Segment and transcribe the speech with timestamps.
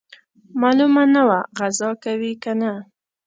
[0.61, 2.71] معلومه نه وه غزا کوي او کنه.